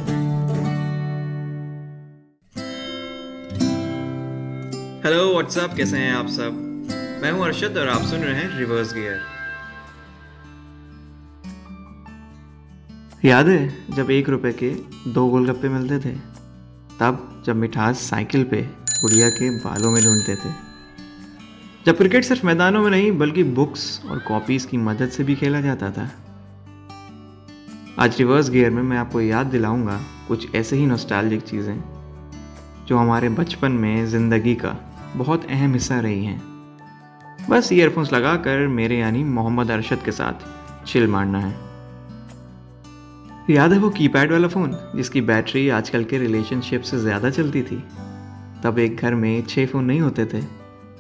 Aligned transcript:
Hello 5.06 5.32
what's up 5.32 5.74
कैसे 5.74 5.98
हैं 5.98 6.14
आप 6.14 6.28
सब? 6.28 6.52
मैं 7.24 7.32
हूँ 7.32 7.46
अर्शद 7.46 7.78
और 7.78 7.90
आप 7.90 8.02
सुन 8.02 8.20
रहे 8.20 8.36
हैं 8.36 8.58
रिवर्स 8.58 8.94
गियर 8.94 9.22
याद 13.26 13.48
है, 13.48 13.86
जब 13.90 14.12
एक 14.12 14.30
रुपए 14.30 14.52
के 14.52 14.70
दो 15.12 15.28
गोलगप्पे 15.28 15.70
मिलते 15.70 16.10
थे? 16.10 16.16
तब, 17.00 17.44
जब 17.46 17.56
मिठास 17.56 17.98
साइकिल 17.98 18.44
पे 18.44 18.62
गुड़िया 19.02 19.30
के 19.30 19.50
बालों 19.50 19.92
में 19.92 20.04
ढूंढते 20.04 20.36
थे। 20.36 20.54
जब 21.86 21.98
क्रिकेट 21.98 22.24
सिर्फ़ 22.24 22.46
मैदानों 22.46 22.84
में 22.84 22.92
नहीं, 22.92 23.12
बल्कि 23.12 23.44
बुक्स 23.44 24.02
और 24.10 24.20
कॉपीज 24.20 24.66
की 24.66 24.78
मदद 24.78 25.10
से 25.10 25.24
भी 25.24 25.36
खेला 25.36 25.62
जाता 25.62 25.92
था। 25.92 26.12
आज 28.00 28.16
रिवर्स 28.20 28.50
गियर 28.50 28.70
में 28.70 28.82
मैं 28.84 28.98
आपको 28.98 29.20
याद 29.22 29.48
दिलाऊँगा 29.48 30.00
कुछ 30.28 30.56
ऐसे 30.56 30.76
ही 30.76 30.86
नॉस्टैल्जिक 30.86 31.42
चीज़ें, 31.42 31.84
जो 32.88 32.98
हमारे 32.98 33.30
बचपन 33.30 33.72
में, 33.72 34.06
ज़िंदगी 34.06 34.56
का 34.56 34.76
बहुत 35.16 35.46
अहम 35.46 35.74
हिस्सा 35.74 36.00
रही 36.00 36.26
हैं। 36.26 36.42
बस 37.50 37.70
ईयरफोन्स 37.74 38.14
लगाकर 38.14 38.68
मेरे 38.70 38.98
यानी 38.98 39.24
मोहम्मद 39.24 39.72
अरशद 39.72 40.02
के 40.06 40.12
साथ 40.12 40.46
चिल 40.86 41.08
मारना 41.08 41.40
है। 41.40 41.54
याद 43.50 43.74
है 43.74 43.80
वो 43.80 43.90
कीपैड 43.90 44.32
वाला 44.32 44.48
फ़ोन 44.48 44.76
जिसकी 44.96 45.22
बैटरी 45.22 45.68
आजकल 45.70 46.04
के 46.04 46.18
रिलेशनशिप 46.18 46.82
से 46.82 47.00
ज़्यादा 47.00 47.30
चलती 47.30 47.62
थी? 47.62 47.84
तब 48.64 48.80
एक 48.80 48.98
घर 48.98 49.16
में 49.16 49.46
छः 49.46 49.66
फ़ोन 49.68 49.86
नहीं 49.86 50.02
होते 50.02 50.26
थे, 50.26 50.42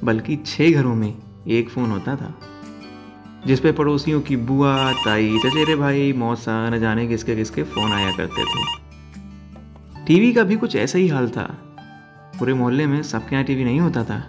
बल्कि 0.04 0.36
छः 0.46 0.74
घरों 0.74 0.96
में 0.96 1.14
एक 1.48 1.70
फ़ोन 1.70 1.92
होता 1.92 2.16
था। 2.16 2.34
जिस 3.48 3.60
पे 3.60 3.72
पड़ोसियों 3.72 4.22
की 4.22 4.36
बुआ, 4.38 4.92
ताई, 4.94 5.38
चचेरे 5.38 5.76
भाई, 5.76 6.14
मौसा, 6.14 6.70
न 6.70 6.80
जाने 6.80 7.08
किसके 7.08 7.36
किसके 7.36 7.64
फ़ोन 7.64 7.92
आया 7.92 8.12
करते 8.12 8.44
थे। 8.44 10.06
टीवी 10.06 10.32
का 10.34 10.44
भी 10.44 10.56
कुछ 10.56 10.76
ऐसा 10.76 10.98
ही 10.98 11.08
हाल 11.08 11.30
था। 11.30 11.44
पूरे 12.40 12.54
मोहल्ले 12.54 12.86
में 12.88 13.02
सबके 13.04 13.36
यहाँ 13.36 13.46
टीवी 13.46 13.64
नहीं 13.64 13.80
होता 13.80 14.04
था। 14.04 14.22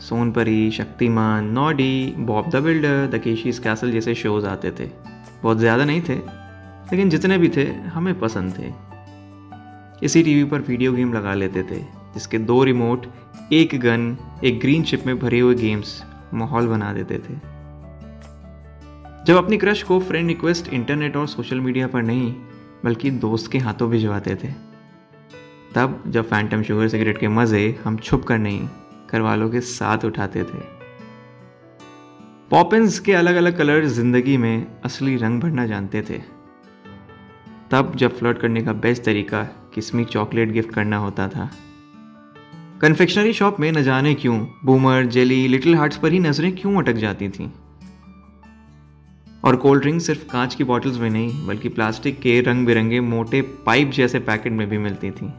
Sonpari, 0.00 0.70
Shaktimaan, 0.70 1.50
Noddy, 1.50 2.14
Bob 2.18 2.50
the 2.50 2.56
builder, 2.56 3.06
Takeshi's 3.20 3.58
castle 3.58 3.92
जैसे 3.92 4.14
शोज़ 4.14 4.46
आते 4.46 4.70
थे। 4.70 4.88
बहुत 5.42 5.58
ज़्यादा 5.58 5.84
नहीं 5.84 6.02
थे, 6.02 6.14
लेकिन 6.14 7.10
जितने 7.10 7.38
भी 7.38 7.48
थे, 7.48 7.64
हमें 7.72 8.18
पसंद 8.18 8.54
थे। 8.58 8.72
इसी 10.06 10.22
टीवी 10.22 10.44
पर 10.44 10.60
वीडियो 10.60 10.92
गेम 10.92 11.12
लगा 11.12 11.34
लेते 11.34 11.62
थे, 11.62 11.80
जिसके 12.14 12.38
दो 12.38 12.62
रिमोट, 12.64 13.06
एक 13.52 13.78
गन, 13.80 14.16
एक 14.44 14.60
ग्रीन 14.60 14.82
चिप 14.82 15.06
में 15.06 15.18
भरे 15.18 15.40
हुए 15.40 15.54
गेम्स 15.54 16.02
माहौल 16.34 16.66
बना 16.66 16.92
देते 16.92 17.18
थे। 17.18 17.49
जब 19.26 19.36
अपनी 19.36 19.56
क्रश 19.58 19.82
को 19.82 20.00
फ्रेंड 20.00 20.28
रिक्वेस्ट 20.28 20.68
इंटरनेट 20.68 21.16
और 21.16 21.26
सोशल 21.26 21.60
मीडिया 21.60 21.86
पर 21.86 22.02
नहीं, 22.02 22.32
बल्कि 22.84 23.10
दोस्त 23.10 23.52
के 23.52 23.58
हाथों 23.58 23.90
भिजवाते 23.90 24.34
थे। 24.34 24.48
तब 25.74 26.02
जब 26.06 26.24
फैंटम 26.24 26.62
शुगर 26.62 26.88
सिगरेट 26.88 27.18
के 27.18 27.28
मज़े 27.28 27.78
हम 27.84 27.96
छुप 27.96 28.24
कर 28.24 28.38
नहीं 28.38 28.68
घर 29.12 29.20
वालों 29.20 29.50
के 29.50 29.60
साथ 29.60 30.04
उठाते 30.04 30.42
थे। 30.42 30.62
पॉपिन्स 32.50 32.98
के 32.98 33.12
अलग 33.12 33.34
अलग 33.34 33.58
कलर 33.58 33.84
ज़िंदगी 33.84 34.36
में 34.36 34.66
असली 34.84 35.16
रंग 35.16 35.40
भरना 35.40 35.66
जानते 35.66 36.02
थे। 36.02 36.18
तब 37.70 37.92
जब 37.96 38.18
फ्लर्ट 38.18 38.38
करने 38.38 38.62
का 38.62 38.72
बेस्ट 38.72 39.04
तरीका 39.04 39.42
किस्मी 39.74 40.04
चॉकलेट 40.04 40.52
गिफ्ट 40.52 40.74
करना 40.74 40.96
होता 40.96 41.28
था। 41.28 41.50
कन्फेक्शनरी 42.82 43.32
शॉप 43.32 43.60
में 43.60 43.72
न 43.72 43.82
जाने 43.82 44.14
क्यों 44.14 44.46
बूमर 44.64 45.06
जेली 45.06 45.48
लिटिल 45.48 45.74
हार्ट्स 45.74 45.96
पर 45.96 46.12
ही 46.12 46.18
नज़रें 46.18 46.56
क्यों 46.56 46.78
अटक 46.78 46.92
जाती 46.92 47.28
थीं? 47.28 47.50
और 49.44 49.56
कोल्ड 49.56 49.82
ड्रिंक 49.82 50.00
सिर्फ़ 50.02 50.24
कांच 50.32 50.54
की 50.54 50.64
बॉटल्स 50.64 50.98
में 50.98 51.08
नहीं, 51.10 51.46
बल्कि 51.46 51.68
प्लास्टिक 51.68 52.18
के 52.20 52.40
रंग 52.40 52.66
बिरंगे 52.66 53.00
मोटे 53.02 53.40
पाइप 53.66 53.90
जैसे 53.90 54.18
पैकेट 54.20 54.52
में 54.52 54.68
भी 54.68 54.78
मिलती 54.78 55.10
थी। 55.10 55.32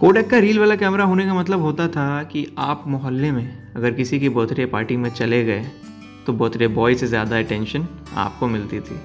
कोडक 0.00 0.28
का 0.30 0.38
रील 0.38 0.58
वाला 0.58 0.76
कैमरा 0.76 1.04
होने 1.04 1.24
का 1.26 1.34
मतलब 1.34 1.60
होता 1.60 1.86
था 1.88 2.22
कि 2.22 2.46
आप 2.58 2.84
मोहल्ले 2.86 3.30
में 3.30 3.72
अगर 3.76 3.92
किसी 3.92 4.18
की 4.20 4.28
बर्थडे 4.28 4.66
पार्टी 4.66 4.96
में 4.96 5.10
चले 5.10 5.44
गए 5.44 5.64
तो 6.26 6.32
बर्थडे 6.32 6.68
बॉय 6.68 6.94
से 6.94 7.06
ज़्यादा 7.06 7.38
अटेंशन 7.38 7.86
आपको 8.16 8.46
मिलती 8.46 8.80
थी। 8.80 8.98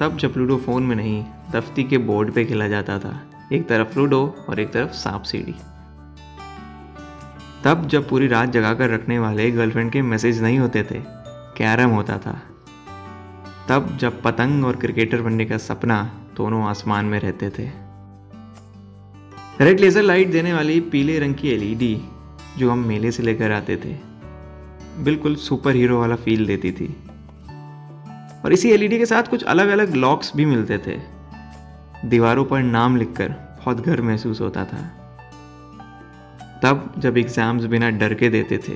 तब 0.00 0.16
जब 0.16 0.34
लूडो 0.36 0.56
फ़ोन 0.56 0.82
में 0.82 0.94
नहीं 0.96 1.24
दफ्ती 1.52 1.84
के 1.84 1.98
बोर्ड 2.00 2.32
पे 2.32 2.44
खेला 2.44 2.68
जाता 2.68 2.98
था। 2.98 3.20
एक 3.52 3.66
तरफ़ 3.68 3.98
लूडो 3.98 4.24
और 4.48 4.60
एक 4.60 4.72
तरफ़ 4.72 4.92
सांप 4.94 5.22
सीढ़ी। 5.22 5.54
तब 7.66 7.88
जब 7.88 8.08
पूरी 8.08 8.26
रात 8.28 8.48
जगा 8.48 8.74
कर 8.74 8.90
रखने 8.90 9.18
वाले 9.18 9.50
गर्लफ्रेंड 9.50 9.92
के 9.92 10.02
मैसेज 10.02 10.42
नहीं 10.42 10.58
होते 10.58 10.82
थे, 10.82 11.00
कैरम 11.56 11.90
होता 11.90 12.18
था। 12.18 12.42
तब 13.68 13.96
जब 13.96 14.22
पतंग 14.22 14.64
और 14.64 14.76
क्रिकेटर 14.76 15.22
बनने 15.22 15.44
का 15.44 15.58
सपना 15.58 16.20
दोनों 16.36 16.64
आसमान 16.64 17.04
में 17.04 17.20
रहते 17.20 17.50
थे। 17.50 17.70
रेड 19.64 19.80
लेजर 19.80 20.02
लाइट 20.02 20.30
देने 20.30 20.54
वाली 20.54 20.80
पीले 20.80 21.18
रंग 21.18 21.34
की 21.34 21.48
एलईडी 21.48 22.04
जो 22.58 22.70
हम 22.70 22.78
मेले 22.78 23.10
से 23.12 23.22
लेकर 23.22 23.52
आते 23.52 23.76
थे, 23.76 23.96
बिल्कुल 25.04 25.36
सुपर 25.36 25.74
हीरो 25.74 26.00
वाला 26.00 26.16
फील 26.16 26.46
देती 26.46 26.72
थी। 26.72 26.96
और 28.44 28.52
इसी 28.52 28.70
एलईडी 28.70 28.98
के 28.98 29.06
साथ 29.06 29.22
कुछ 29.22 29.44
अलग 29.44 29.68
अलग 29.68 29.94
लॉक्स 29.94 30.32
भी 30.36 30.44
मिलते 30.44 30.78
थे। 30.78 31.00
दीवारों 32.08 32.44
पर 32.44 32.62
नाम 32.62 32.96
लिखकर 32.96 33.28
बहुत 33.28 33.80
घर 33.80 34.00
महसूस 34.00 34.40
होता 34.40 34.64
था। 34.64 34.95
तब 36.62 36.92
जब 36.98 37.18
एग्ज़ाम्स 37.18 37.64
बिना 37.64 37.90
डर 37.92 38.14
के 38.14 38.28
देते 38.28 38.58
थे। 38.58 38.74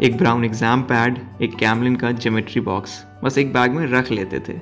एक 0.00 0.16
ब्राउन 0.18 0.44
एग्ज़ाम 0.44 0.82
पैड 0.82 1.18
एक 1.42 1.54
कैमलिन 1.56 1.96
का 1.96 2.10
ज्योमेट्री 2.12 2.60
बॉक्स 2.62 3.04
बस 3.24 3.38
एक 3.38 3.52
बैग 3.52 3.72
में 3.72 3.86
रख 3.88 4.10
लेते 4.10 4.40
थे। 4.40 4.58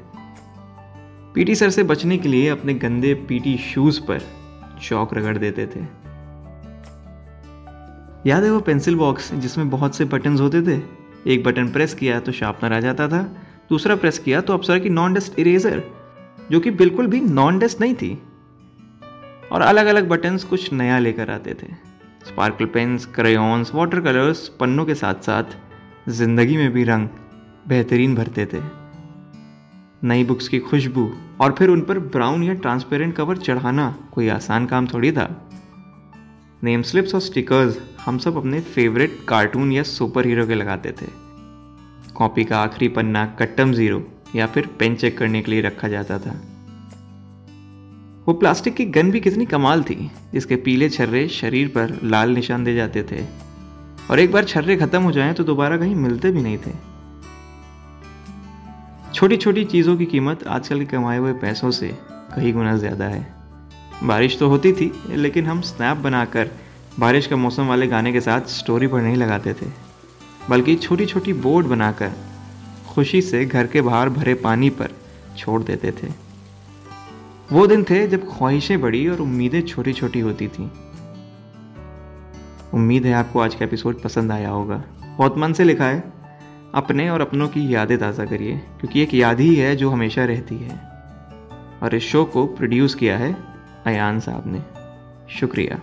पीटी 1.34 1.54
सर 1.54 1.70
से 1.70 1.82
बचने 1.84 2.18
के 2.18 2.28
लिए 2.28 2.48
अपने 2.48 2.74
गंदे 2.76 3.12
पीटी 3.28 3.56
शूज़ 3.64 4.00
पर 4.00 4.20
चौक 4.82 5.14
रगड़ 5.14 5.36
देते 5.38 5.66
थे। 5.66 5.80
याद 8.26 8.44
है 8.44 8.50
वो 8.50 8.60
पेंसिल 8.60 8.96
बॉक्स 8.96 9.32
जिसमें 9.34 9.70
बहुत 9.70 9.96
से 9.96 10.04
बटन्स 10.06 10.40
होते 10.40 10.62
थे? 10.62 10.80
एक 11.26 11.44
बटन 11.44 11.68
प्रेस 11.72 11.94
किया 11.94 12.18
तो 12.20 12.32
शार्पनर 12.32 12.72
आ 12.72 12.80
जाता 12.80 13.06
था, 13.08 13.22
दूसरा 13.70 13.96
प्रेस 13.96 14.18
किया 14.18 14.40
तो 14.40 14.54
अप्सरा 14.54 14.78
की 14.78 14.88
नॉन 14.90 15.14
डस्ट 15.14 15.38
इरेजर 15.38 15.82
जो 16.50 16.60
कि 16.60 16.70
बिल्कुल 16.72 17.06
भी 17.06 17.20
नॉन 17.20 17.58
डस्ट 17.58 17.80
नहीं 17.80 17.94
थी। 17.94 18.12
और 19.52 19.62
अलग 19.62 19.86
अलग 19.86 20.08
बटन्स 20.08 20.44
कुछ 20.44 20.72
नया 20.72 20.98
लेकर 20.98 21.30
आते 21.30 21.54
थे। 21.54 21.72
Sparkle 22.26 22.66
pens 22.66 23.06
crayons 23.06 23.74
water 23.74 24.00
colours 24.00 24.46
पन्नों 24.60 24.84
के 24.84 24.94
साथ 24.94 25.22
साथ 25.22 25.56
ज़िंदगी 26.10 26.56
में 26.56 26.70
भी 26.72 26.84
रंग 26.84 27.08
बेहतरीन 27.68 28.14
भरते 28.14 28.46
थे। 28.46 28.60
नई 30.04 30.24
बुक्स 30.24 30.48
की 30.48 30.58
खुशबू 30.58 31.10
और 31.40 31.54
फिर 31.58 31.68
उन 31.68 31.80
पर 31.80 31.98
ब्राउन 31.98 32.42
या 32.42 32.54
ट्रांसपेरेंट 32.54 33.14
कवर 33.16 33.36
चढ़ाना 33.38 33.94
कोई 34.12 34.28
आसान 34.28 34.66
काम 34.66 34.86
थोड़ी 34.86 35.12
था। 35.12 35.28
नेम 36.64 36.82
स्लिप्स 36.82 37.14
और 37.14 37.20
स्टिकर्स 37.20 37.78
हम 38.04 38.18
सब 38.18 38.36
अपने 38.36 38.60
फेवरेट 38.60 39.18
कार्टून 39.28 39.72
या 39.72 39.82
सुपर 39.82 40.26
हीरो 40.26 40.46
के 40.46 40.54
लगाते 40.54 40.92
थे। 40.92 41.06
कॉपी 42.14 42.44
का 42.44 42.58
आखिरी 42.58 42.88
पन्ना 42.88 43.24
कट्टम 43.38 43.72
ज़ीरो 43.72 44.02
या 44.36 44.46
फिर 44.46 44.66
पेन 44.78 44.94
चेक 44.94 45.18
करने 45.18 45.42
के 45.42 45.50
लिए 45.50 45.60
रखा 45.60 45.88
जाता 45.88 46.18
था। 46.18 46.40
वो 48.26 48.32
प्लास्टिक 48.34 48.74
की 48.74 48.84
गन 48.86 49.10
भी 49.10 49.20
कितनी 49.20 49.44
कमाल 49.46 49.82
थी, 49.82 50.10
जिसके 50.32 50.56
पीले 50.56 50.88
छर्रे 50.88 51.26
शरीर 51.30 51.68
पर 51.68 51.98
लाल 52.04 52.30
निशान 52.30 52.64
दे 52.64 52.74
जाते 52.74 53.02
थे। 53.02 53.24
और 54.10 54.20
एक 54.20 54.32
बार 54.32 54.44
छर्रे 54.44 54.76
खत्म 54.76 55.02
हो 55.02 55.12
जाएँ 55.12 55.34
तो 55.34 55.44
दोबारा 55.44 55.76
कहीं 55.76 55.94
मिलते 55.96 56.30
भी 56.30 56.42
नहीं 56.42 56.58
थे। 56.58 56.72
छोटी 59.14 59.36
छोटी 59.36 59.64
चीज़ों 59.64 59.96
की 59.96 60.06
कीमत 60.06 60.46
आजकल 60.48 60.78
के 60.78 60.84
कमाए 60.86 61.18
हुए 61.18 61.32
पैसों 61.40 61.70
से 61.70 61.88
कई 62.34 62.52
गुना 62.52 62.76
ज़्यादा 62.76 63.04
है। 63.04 63.26
बारिश 64.04 64.38
तो 64.38 64.48
होती 64.48 64.72
थी, 64.72 64.92
लेकिन 65.08 65.46
हम 65.46 65.60
स्नैप 65.62 65.96
बनाकर 65.98 66.50
बारिश 66.98 67.26
का 67.26 67.36
मौसम 67.36 67.66
वाले 67.66 67.86
गाने 67.86 68.12
के 68.12 68.20
साथ 68.20 68.48
स्टोरी 68.50 68.86
पर 68.86 69.02
नहीं 69.02 69.16
लगाते 69.16 69.52
थे। 69.52 69.66
बल्कि 70.50 70.74
छोटी 70.76 71.06
छोटी 71.06 71.32
बोर्ड 71.32 71.66
बनाकर 71.66 72.12
खुशी 72.88 73.20
से 73.22 73.44
घर 73.44 73.66
के 73.66 73.80
बाहर 73.80 74.08
भरे 74.10 74.34
पानी 74.40 74.70
पर 74.70 74.90
छोड़ 75.38 75.62
देते 75.62 75.92
थे। 75.92 76.08
वो 77.52 77.66
दिन 77.66 77.84
थे 77.84 78.06
जब 78.06 78.38
ख्वाहिशें 78.38 78.80
बड़ी 78.80 79.08
और 79.08 79.20
उम्मीदें 79.20 79.62
छोटी 79.62 79.92
छोटी 79.92 80.20
होती 80.20 80.48
थी। 80.48 80.70
उम्मीद 82.74 83.06
है 83.06 83.12
आपको 83.12 83.40
आज 83.40 83.54
का 83.54 83.64
एपिसोड 83.64 84.02
पसंद 84.02 84.32
आया 84.32 84.50
होगा। 84.50 84.84
बहुत 85.18 85.38
मन 85.38 85.52
से 85.52 85.64
लिखा 85.64 85.84
है, 85.84 86.12
अपने 86.74 87.10
और 87.10 87.20
अपनों 87.20 87.48
की 87.48 87.74
यादें 87.74 87.98
ताज़ा 87.98 88.24
करिए, 88.24 88.56
क्योंकि 88.56 89.02
एक 89.02 89.14
याद 89.14 89.40
ही 89.40 89.54
है 89.56 89.76
जो 89.76 89.90
हमेशा 89.90 90.24
रहती 90.24 90.56
है। 90.56 90.78
और 91.82 91.94
इस 91.94 92.02
शो 92.02 92.24
को 92.24 92.46
प्रोड्यूस 92.46 92.94
किया 92.94 93.18
है 93.18 93.36
अयान 93.86 94.20
साहब 94.20 94.44
ने। 94.46 94.62
शुक्रिया। 95.34 95.80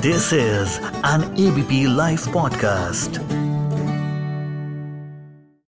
This 0.00 0.32
is 0.32 0.80
an 1.06 1.34
ABP 1.48 1.96
live 1.96 2.18
podcast. 2.18 3.25